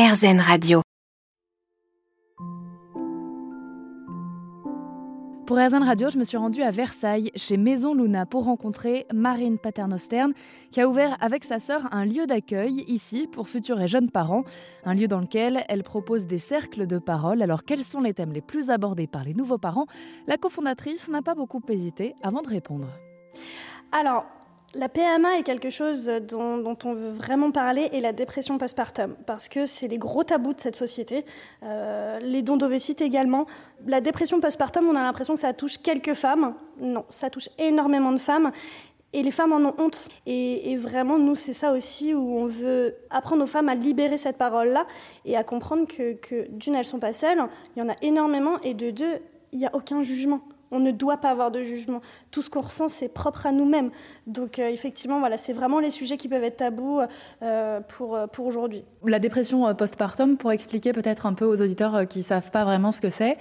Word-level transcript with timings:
RZN 0.00 0.40
Radio. 0.40 0.80
Pour 5.46 5.58
RZN 5.58 5.82
Radio, 5.82 6.08
je 6.08 6.16
me 6.16 6.24
suis 6.24 6.38
rendue 6.38 6.62
à 6.62 6.70
Versailles, 6.70 7.30
chez 7.36 7.58
Maison 7.58 7.92
Luna, 7.92 8.24
pour 8.24 8.44
rencontrer 8.44 9.04
Marine 9.12 9.58
Paternosterne, 9.58 10.32
qui 10.72 10.80
a 10.80 10.88
ouvert 10.88 11.18
avec 11.20 11.44
sa 11.44 11.58
sœur 11.58 11.86
un 11.92 12.06
lieu 12.06 12.26
d'accueil 12.26 12.82
ici 12.88 13.28
pour 13.30 13.50
futurs 13.50 13.78
et 13.78 13.88
jeunes 13.88 14.10
parents. 14.10 14.44
Un 14.86 14.94
lieu 14.94 15.06
dans 15.06 15.20
lequel 15.20 15.66
elle 15.68 15.82
propose 15.82 16.26
des 16.26 16.38
cercles 16.38 16.86
de 16.86 16.98
parole. 16.98 17.42
Alors, 17.42 17.64
quels 17.64 17.84
sont 17.84 18.00
les 18.00 18.14
thèmes 18.14 18.32
les 18.32 18.40
plus 18.40 18.70
abordés 18.70 19.06
par 19.06 19.24
les 19.24 19.34
nouveaux 19.34 19.58
parents? 19.58 19.84
La 20.26 20.38
cofondatrice 20.38 21.08
n'a 21.08 21.20
pas 21.20 21.34
beaucoup 21.34 21.60
hésité 21.68 22.14
avant 22.22 22.40
de 22.40 22.48
répondre. 22.48 22.88
Alors, 23.92 24.24
la 24.74 24.88
PMA 24.88 25.38
est 25.38 25.42
quelque 25.42 25.70
chose 25.70 26.06
dont, 26.28 26.76
on 26.84 26.94
veut 26.94 27.10
vraiment 27.10 27.50
parler 27.50 27.88
et 27.92 28.00
la 28.00 28.12
dépression 28.12 28.56
postpartum, 28.56 29.16
parce 29.26 29.48
que 29.48 29.66
c'est 29.66 29.88
les 29.88 29.98
gros 29.98 30.22
tabous 30.22 30.54
de 30.54 30.60
cette 30.60 30.76
société. 30.76 31.24
Euh, 31.64 32.20
les 32.20 32.42
dons 32.42 32.56
d'ovacité 32.56 33.04
également. 33.04 33.46
La 33.86 34.00
dépression 34.00 34.40
postpartum, 34.40 34.88
on 34.88 34.94
a 34.94 35.02
l'impression 35.02 35.34
que 35.34 35.40
ça 35.40 35.52
touche 35.52 35.78
quelques 35.78 36.14
femmes. 36.14 36.54
Non, 36.80 37.04
ça 37.08 37.30
touche 37.30 37.48
énormément 37.58 38.12
de 38.12 38.18
femmes. 38.18 38.52
Et 39.12 39.24
les 39.24 39.32
femmes 39.32 39.52
en 39.52 39.70
ont 39.70 39.74
honte. 39.78 40.08
Et, 40.26 40.76
vraiment, 40.76 41.18
nous, 41.18 41.34
c'est 41.34 41.52
ça 41.52 41.72
aussi 41.72 42.14
où 42.14 42.38
on 42.38 42.46
veut 42.46 42.94
apprendre 43.10 43.42
aux 43.42 43.48
femmes 43.48 43.68
à 43.68 43.74
libérer 43.74 44.18
cette 44.18 44.36
parole-là 44.36 44.86
et 45.24 45.36
à 45.36 45.42
comprendre 45.42 45.88
que, 45.88 46.12
que 46.12 46.48
d'une, 46.48 46.76
elles 46.76 46.84
sont 46.84 47.00
pas 47.00 47.12
seules, 47.12 47.42
il 47.74 47.80
y 47.80 47.82
en 47.82 47.88
a 47.88 47.96
énormément, 48.02 48.60
et 48.60 48.74
de 48.74 48.92
deux, 48.92 49.18
il 49.50 49.58
n'y 49.58 49.66
a 49.66 49.74
aucun 49.74 50.04
jugement. 50.04 50.42
On 50.72 50.78
ne 50.78 50.92
doit 50.92 51.16
pas 51.16 51.30
avoir 51.30 51.50
de 51.50 51.62
jugement. 51.62 52.00
Tout 52.30 52.42
ce 52.42 52.50
qu'on 52.50 52.60
ressent, 52.60 52.88
c'est 52.88 53.08
propre 53.08 53.46
à 53.46 53.52
nous-mêmes. 53.52 53.90
Donc 54.26 54.58
euh, 54.58 54.68
effectivement, 54.68 55.18
voilà, 55.18 55.36
c'est 55.36 55.52
vraiment 55.52 55.80
les 55.80 55.90
sujets 55.90 56.16
qui 56.16 56.28
peuvent 56.28 56.44
être 56.44 56.58
tabous 56.58 57.00
euh, 57.42 57.80
pour, 57.80 58.14
euh, 58.14 58.28
pour 58.28 58.46
aujourd'hui. 58.46 58.84
La 59.04 59.18
dépression 59.18 59.74
postpartum, 59.74 60.36
pour 60.36 60.52
expliquer 60.52 60.92
peut-être 60.92 61.26
un 61.26 61.34
peu 61.34 61.44
aux 61.44 61.60
auditeurs 61.60 62.06
qui 62.06 62.20
ne 62.20 62.24
savent 62.24 62.52
pas 62.52 62.64
vraiment 62.64 62.92
ce 62.92 63.00
que 63.00 63.10
c'est, 63.10 63.36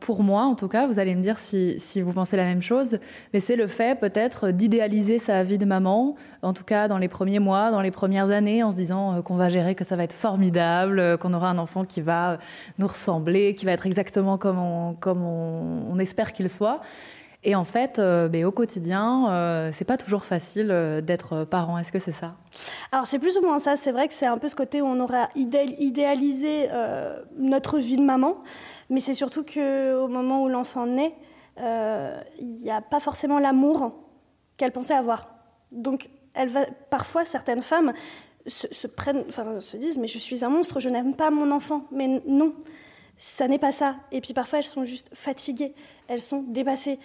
pour 0.00 0.24
moi 0.24 0.42
en 0.42 0.56
tout 0.56 0.66
cas, 0.66 0.88
vous 0.88 0.98
allez 0.98 1.14
me 1.14 1.22
dire 1.22 1.38
si, 1.38 1.78
si 1.78 2.00
vous 2.00 2.12
pensez 2.12 2.36
la 2.36 2.44
même 2.44 2.62
chose, 2.62 2.98
mais 3.32 3.38
c'est 3.38 3.56
le 3.56 3.68
fait 3.68 3.98
peut-être 3.98 4.50
d'idéaliser 4.50 5.20
sa 5.20 5.44
vie 5.44 5.58
de 5.58 5.64
maman, 5.64 6.16
en 6.42 6.52
tout 6.52 6.64
cas 6.64 6.88
dans 6.88 6.98
les 6.98 7.08
premiers 7.08 7.38
mois, 7.38 7.70
dans 7.70 7.80
les 7.80 7.92
premières 7.92 8.30
années, 8.30 8.64
en 8.64 8.72
se 8.72 8.76
disant 8.76 9.22
qu'on 9.22 9.36
va 9.36 9.48
gérer, 9.48 9.76
que 9.76 9.84
ça 9.84 9.94
va 9.94 10.02
être 10.02 10.12
formidable, 10.12 11.18
qu'on 11.18 11.32
aura 11.32 11.50
un 11.50 11.58
enfant 11.58 11.84
qui 11.84 12.00
va 12.00 12.38
nous 12.78 12.88
ressembler, 12.88 13.54
qui 13.54 13.66
va 13.66 13.72
être 13.72 13.86
exactement 13.86 14.36
comme 14.38 14.58
on, 14.58 14.94
comme 14.94 15.22
on, 15.22 15.84
on 15.88 15.98
espère 16.00 16.32
qu'il 16.32 16.48
soit. 16.48 16.71
Et 17.44 17.56
en 17.56 17.64
fait, 17.64 17.98
euh, 17.98 18.28
ben, 18.28 18.44
au 18.44 18.52
quotidien, 18.52 19.28
euh, 19.30 19.70
c'est 19.72 19.84
pas 19.84 19.96
toujours 19.96 20.24
facile 20.24 20.70
euh, 20.70 21.00
d'être 21.00 21.44
parent. 21.44 21.76
Est-ce 21.76 21.90
que 21.90 21.98
c'est 21.98 22.12
ça? 22.12 22.36
Alors 22.92 23.06
c'est 23.06 23.18
plus 23.18 23.36
ou 23.36 23.42
moins 23.42 23.58
ça. 23.58 23.74
C'est 23.74 23.90
vrai 23.90 24.06
que 24.06 24.14
c'est 24.14 24.26
un 24.26 24.38
peu 24.38 24.48
ce 24.48 24.54
côté 24.54 24.80
où 24.80 24.86
on 24.86 25.00
aura 25.00 25.28
idéalisé 25.34 26.68
notre 27.36 27.78
vie 27.78 27.96
de 27.96 28.02
maman, 28.02 28.36
mais 28.90 29.00
c'est 29.00 29.14
surtout 29.14 29.42
qu'au 29.42 30.08
moment 30.08 30.44
où 30.44 30.48
l'enfant 30.48 30.86
naît, 30.86 31.14
il 31.58 32.58
n'y 32.62 32.70
a 32.70 32.80
pas 32.80 33.00
forcément 33.00 33.40
l'amour 33.40 33.92
qu'elle 34.56 34.72
pensait 34.72 34.94
avoir. 34.94 35.34
Donc, 35.72 36.10
elle 36.34 36.48
va, 36.48 36.66
parfois, 36.90 37.24
certaines 37.24 37.62
femmes 37.62 37.92
se 38.46 39.76
disent 39.76 39.98
Mais 39.98 40.08
je 40.08 40.18
suis 40.18 40.44
un 40.44 40.48
monstre, 40.48 40.78
je 40.78 40.88
n'aime 40.90 41.14
pas 41.14 41.30
mon 41.30 41.50
enfant. 41.50 41.86
Mais 41.90 42.22
non, 42.26 42.54
ça 43.22 43.46
n'est 43.46 43.60
pas 43.60 43.70
ça. 43.70 43.94
Et 44.10 44.20
puis 44.20 44.34
parfois, 44.34 44.58
elles 44.58 44.64
sont 44.64 44.84
juste 44.84 45.08
fatiguées, 45.14 45.74
elles 46.08 46.20
sont 46.20 46.42
dépassées. 46.42 46.98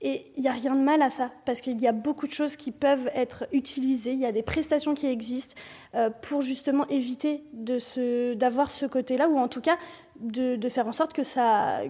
Et 0.00 0.30
il 0.36 0.42
n'y 0.42 0.48
a 0.48 0.52
rien 0.52 0.72
de 0.72 0.80
mal 0.80 1.02
à 1.02 1.10
ça, 1.10 1.32
parce 1.44 1.60
qu'il 1.60 1.80
y 1.80 1.88
a 1.88 1.92
beaucoup 1.92 2.28
de 2.28 2.32
choses 2.32 2.54
qui 2.54 2.70
peuvent 2.70 3.10
être 3.12 3.46
utilisées, 3.52 4.12
il 4.12 4.20
y 4.20 4.26
a 4.26 4.30
des 4.30 4.42
prestations 4.42 4.94
qui 4.94 5.06
existent 5.06 5.56
euh, 5.96 6.10
pour 6.10 6.42
justement 6.42 6.86
éviter 6.88 7.42
d'avoir 8.36 8.70
ce 8.70 8.86
côté-là, 8.86 9.28
ou 9.28 9.36
en 9.36 9.48
tout 9.48 9.62
cas 9.62 9.76
de, 10.20 10.68
faire 10.68 10.86
en 10.86 10.92
sorte 10.92 11.12
que 11.12 11.24
ça, 11.24 11.80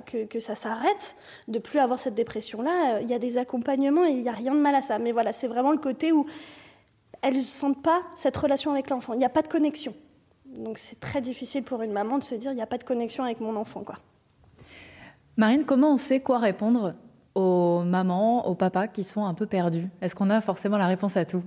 s'arrête, 0.41 1.17
de 1.49 1.59
plus 1.59 1.79
avoir 1.79 1.99
cette 1.99 2.15
dépression-là. 2.15 3.01
Il 3.03 3.11
y 3.11 3.15
a 3.15 3.19
des 3.19 3.37
accompagnements 3.37 4.07
et 4.07 4.13
il 4.13 4.23
n'y 4.23 4.29
a 4.31 4.33
rien 4.33 4.55
de 4.55 4.61
mal 4.61 4.77
à 4.77 4.81
ça. 4.81 4.99
Mais 4.99 5.13
voilà, 5.13 5.35
c'est 5.35 5.49
vraiment 5.49 5.73
le 5.73 5.79
côté 5.79 6.11
où 6.11 6.25
elles 7.21 7.37
ne 7.37 7.43
sentent 7.43 7.83
pas 7.83 8.03
cette 8.15 8.37
relation 8.37 8.71
avec 8.71 8.89
l'enfant, 8.89 9.13
il 9.13 9.19
n'y 9.19 9.27
a 9.27 9.31
pas 9.31 9.43
de 9.43 9.49
connexion. 9.49 9.95
Donc 10.55 10.79
c'est 10.79 11.01
très 11.01 11.21
difficile 11.21 11.65
pour 11.65 11.83
une 11.83 11.93
maman 11.93 12.19
de 12.19 12.25
se 12.25 12.35
dire 12.35 12.53
il 12.53 12.57
n'y 12.57 12.63
a 12.63 12.67
pas 12.67 12.79
de 12.79 12.85
connexion 12.85 13.25
avec 13.25 13.41
mon 13.41 13.57
enfant. 13.57 13.83
Quoi. 13.83 13.97
Marine, 15.37 15.65
comment 15.65 15.95
on 15.95 15.97
sait 15.97 16.21
quoi 16.21 16.39
répondre 16.39 16.95
aux 17.35 17.83
mamans, 17.83 18.47
aux 18.47 18.55
papas 18.55 18.87
qui 18.87 19.03
sont 19.03 19.25
un 19.25 19.35
peu 19.35 19.47
perdus? 19.47 19.89
Est-ce 20.01 20.15
qu'on 20.15 20.31
a 20.31 20.41
forcément 20.41 20.79
la 20.79 20.87
réponse 20.87 21.17
à 21.17 21.25
tout? 21.25 21.43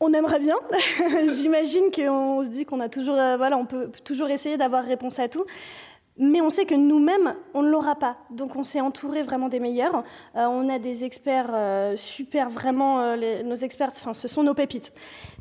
On 0.00 0.12
aimerait 0.12 0.38
bien. 0.38 0.56
J'imagine 1.34 1.90
qu'on 1.94 2.42
se 2.42 2.48
dit 2.48 2.64
qu'on 2.64 2.80
a 2.80 2.88
toujours, 2.88 3.16
euh, 3.16 3.36
voilà, 3.36 3.56
on 3.56 3.64
peut 3.64 3.90
toujours 4.04 4.28
essayer 4.28 4.56
d'avoir 4.56 4.84
réponse 4.84 5.18
à 5.18 5.28
tout. 5.28 5.44
Mais 6.16 6.40
on 6.40 6.48
sait 6.48 6.64
que 6.64 6.76
nous-mêmes, 6.76 7.34
on 7.54 7.62
ne 7.62 7.68
l'aura 7.68 7.96
pas. 7.96 8.16
Donc 8.30 8.54
on 8.54 8.62
s'est 8.62 8.80
entouré 8.80 9.22
vraiment 9.22 9.48
des 9.48 9.58
meilleurs. 9.58 10.04
Euh, 10.36 10.46
on 10.46 10.68
a 10.68 10.78
des 10.78 11.02
experts 11.04 11.50
euh, 11.52 11.96
super, 11.96 12.50
vraiment, 12.50 13.00
euh, 13.00 13.42
nos 13.42 13.56
experts, 13.56 13.88
enfin, 13.88 14.14
ce 14.14 14.28
sont 14.28 14.44
nos 14.44 14.54
pépites. 14.54 14.92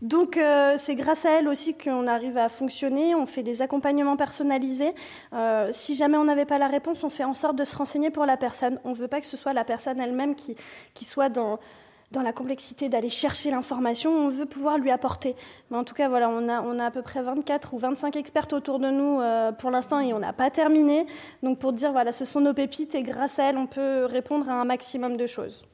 Donc 0.02 0.40
c'est 0.78 0.96
grâce 0.96 1.26
à 1.26 1.32
elles 1.32 1.48
aussi 1.48 1.78
qu'on 1.78 2.08
arrive 2.08 2.38
à 2.38 2.50
fonctionner. 2.50 3.14
On 3.14 3.28
fait 3.28 3.44
des 3.44 3.62
accompagnements 3.62 4.18
personnalisés. 4.18 4.94
si 5.70 5.96
jamais 5.96 6.18
on 6.18 6.24
n'avait 6.24 6.46
pas 6.46 6.58
la 6.58 6.68
réponse, 6.68 7.04
on 7.04 7.10
fait 7.10 7.24
en 7.24 7.34
sorte 7.34 7.56
de 7.56 7.64
se 7.64 7.76
renseigner 7.76 8.10
pour 8.10 8.26
la 8.26 8.36
personne. 8.36 8.80
On 8.84 8.90
ne 8.90 8.96
veut 8.96 9.08
pas 9.08 9.22
que 9.22 9.28
ce 9.28 9.38
soit 9.38 9.54
la 9.54 9.64
personne 9.64 10.00
elle-même 10.00 10.36
qui, 10.36 10.56
qui 10.94 11.06
soit 11.06 11.30
dans 11.30 11.60
dans 12.14 12.22
la 12.22 12.32
complexité 12.32 12.88
d'aller 12.90 13.10
chercher 13.10 13.52
l'information, 13.52 14.12
on 14.12 14.30
veut 14.30 14.46
pouvoir 14.46 14.78
lui 14.78 14.92
apporter. 14.92 15.36
Mais 15.70 15.78
en 15.78 15.84
tout 15.84 15.96
cas, 15.96 16.08
voilà, 16.08 16.30
on 16.30 16.48
a, 16.48 16.62
on 16.62 16.80
a 16.80 16.86
à 16.86 16.92
peu 16.92 17.02
près 17.02 17.22
24 17.22 17.74
ou 17.74 17.80
25 17.80 18.16
expertes 18.16 18.54
autour 18.54 18.80
de 18.80 18.90
nous 18.90 19.20
euh, 19.20 19.52
pour 19.52 19.72
l'instant 19.72 20.00
et 20.00 20.14
on 20.14 20.20
n'a 20.20 20.32
pas 20.32 20.50
terminé. 20.50 21.06
Donc 21.42 21.60
pour 21.60 21.74
dire, 21.74 21.92
voilà, 21.92 22.12
ce 22.12 22.24
sont 22.24 22.40
nos 22.40 22.54
pépites 22.54 22.96
et 22.96 23.04
grâce 23.04 23.40
à 23.40 23.46
elles, 23.46 23.58
on 23.58 23.68
peut 23.68 24.06
répondre 24.06 24.48
à 24.48 24.54
un 24.54 24.66
maximum 24.66 25.18
de 25.18 25.28
choses. 25.28 25.66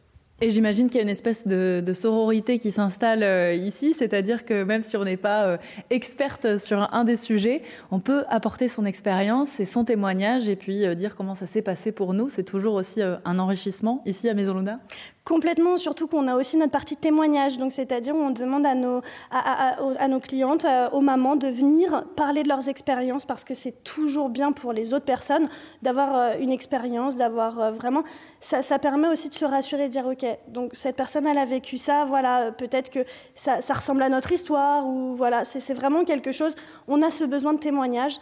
Et 0.42 0.52
j'imagine 0.52 0.88
qu'il 0.88 0.96
y 0.96 1.00
a 1.00 1.04
une 1.04 1.10
espèce 1.10 1.46
de, 1.46 1.84
sororité 1.94 2.60
qui 2.60 2.72
s'installe 2.72 3.24
euh, 3.24 3.54
ici, 3.54 3.94
c'est-à-dire 3.94 4.46
que 4.46 4.64
même 4.64 4.84
si 4.84 4.96
on 4.96 5.04
n'est 5.04 5.18
pas 5.18 5.44
euh, 5.44 5.58
experte 5.90 6.58
sur 6.60 6.82
un, 6.94 7.04
des 7.04 7.18
sujets, 7.18 7.62
on 7.92 8.00
peut 8.00 8.24
apporter 8.30 8.70
son 8.70 8.86
expérience 8.86 9.60
et 9.60 9.66
son 9.66 9.84
témoignage 9.84 10.48
et 10.48 10.56
puis 10.56 10.96
dire 10.96 11.18
comment 11.18 11.36
ça 11.36 11.46
s'est 11.46 11.62
passé 11.62 11.92
pour 11.92 12.14
nous. 12.14 12.30
C'est 12.30 12.44
toujours 12.44 12.76
aussi 12.76 13.02
un 13.02 13.40
enrichissement 13.40 14.02
ici 14.06 14.30
à 14.30 14.34
Maison 14.34 14.54
Luna? 14.54 14.80
Complètement, 15.25 15.78
surtout 15.78 16.07
qu'on 16.07 16.28
a 16.28 16.35
aussi 16.35 16.57
notre 16.57 16.72
partie 16.72 16.96
témoignage, 16.96 17.57
donc 17.57 17.72
c'est-à-dire 17.72 18.16
on 18.16 18.31
demande 18.31 18.66
à 18.66 18.74
nos, 18.74 19.02
à, 19.30 20.07
nos 20.07 20.19
clientes, 20.19 20.66
euh, 20.66 20.90
aux 20.90 21.02
mamans, 21.02 21.35
de 21.35 21.47
venir 21.47 22.06
parler 22.16 22.41
de 22.41 22.47
leurs 22.47 22.68
expériences 22.68 23.25
parce 23.25 23.44
que 23.44 23.53
c'est 23.53 23.84
toujours 23.84 24.29
bien 24.29 24.52
pour 24.52 24.74
les 24.74 24.94
autres 24.94 25.06
personnes 25.06 25.47
d'avoir 25.84 26.16
euh, 26.16 26.34
une 26.40 26.52
expérience, 26.52 27.16
d'avoir 27.16 27.59
euh, 27.59 27.72
vraiment. 27.72 28.03
Ça, 28.40 28.79
permet 28.79 29.09
aussi 29.09 29.28
de 29.28 29.34
se 29.34 29.44
rassurer, 29.44 29.88
de 29.88 29.91
dire 29.91 30.08
ok, 30.08 30.25
donc 30.47 30.72
cette 30.74 30.96
personne 30.96 31.28
elle 31.28 31.38
a 31.38 31.44
vécu 31.44 31.78
ça, 31.78 32.06
voilà, 32.06 32.53
peut-être 32.53 32.90
que 32.90 33.03
ça, 33.35 33.59
ressemble 33.74 34.02
à 34.02 34.08
notre 34.08 34.31
histoire 34.31 34.88
ou 34.88 35.13
voilà, 35.13 35.44
c'est 35.44 35.74
vraiment 35.74 36.06
quelque 36.06 36.31
chose. 36.31 36.56
On 36.88 37.02
a 37.02 37.12
ce 37.12 37.25
besoin 37.25 37.52
de 37.52 37.59
témoignage 37.59 38.16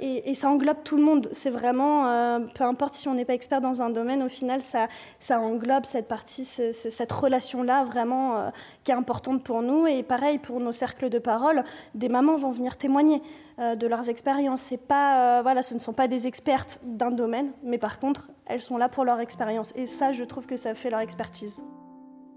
et, 0.00 0.30
et, 0.30 0.32
ça 0.32 0.48
englobe 0.48 0.82
tout 0.84 0.96
le 0.96 1.02
monde. 1.02 1.28
C'est 1.32 1.50
vraiment, 1.50 2.40
peu 2.54 2.64
importe 2.64 2.94
si 2.94 3.08
on 3.08 3.14
n'est 3.14 3.26
pas 3.26 3.34
expert 3.34 3.60
dans 3.60 3.82
un 3.82 3.90
domaine, 3.90 4.22
au 4.22 4.30
final 4.30 4.62
ça, 4.62 4.88
ça 5.18 5.38
englobe 5.38 5.84
cette 5.84 6.08
partie 6.08 6.21
cette 6.28 7.12
relation-là 7.12 7.84
vraiment 7.84 8.36
euh, 8.36 8.50
qui 8.84 8.92
est 8.92 8.94
importante 8.94 9.42
pour 9.42 9.62
nous. 9.62 9.86
Et 9.86 10.02
pareil 10.02 10.38
pour 10.38 10.60
nos 10.60 10.72
cercles 10.72 11.08
de 11.08 11.18
parole, 11.18 11.64
des 11.94 12.08
mamans 12.08 12.36
vont 12.36 12.50
venir 12.50 12.76
témoigner 12.76 13.22
euh, 13.58 13.74
de 13.74 13.86
leurs 13.86 14.08
expériences. 14.08 14.72
Pas, 14.88 15.38
euh, 15.38 15.42
voilà, 15.42 15.62
ce 15.62 15.74
ne 15.74 15.78
sont 15.78 15.92
pas 15.92 16.08
des 16.08 16.26
expertes 16.26 16.80
d'un 16.84 17.10
domaine, 17.10 17.52
mais 17.62 17.78
par 17.78 17.98
contre, 17.98 18.28
elles 18.46 18.60
sont 18.60 18.78
là 18.78 18.88
pour 18.88 19.04
leur 19.04 19.20
expérience. 19.20 19.72
Et 19.76 19.86
ça, 19.86 20.12
je 20.12 20.24
trouve 20.24 20.46
que 20.46 20.56
ça 20.56 20.74
fait 20.74 20.90
leur 20.90 21.00
expertise. 21.00 21.62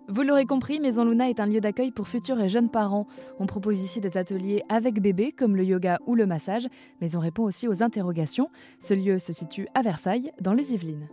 Vous 0.08 0.22
l'aurez 0.22 0.46
compris, 0.46 0.80
Maison 0.80 1.04
Luna 1.04 1.30
est 1.30 1.40
un 1.40 1.48
lieu 1.48 1.60
d'accueil 1.60 1.90
pour 1.90 2.08
futurs 2.08 2.40
et 2.40 2.48
jeunes 2.48 2.70
parents. 2.70 3.08
On 3.40 3.48
propose 3.48 3.82
ici 3.82 4.02
des 4.02 4.18
ateliers 4.18 4.62
avec 4.70 5.02
bébé, 5.02 5.32
comme 5.32 5.56
le 5.56 5.64
yoga 5.64 5.98
ou 6.06 6.14
le 6.14 6.28
massage, 6.28 6.68
mais 7.02 7.16
on 7.16 7.20
répond 7.20 7.44
aussi 7.44 7.68
aux 7.68 7.82
interrogations. 7.82 8.50
Ce 8.80 8.94
lieu 8.94 9.18
se 9.18 9.34
situe 9.34 9.68
à 9.74 9.82
Versailles, 9.82 10.32
dans 10.40 10.54
les 10.54 10.74
Yvelines. 10.74 11.08